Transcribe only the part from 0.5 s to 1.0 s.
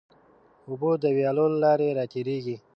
اوبه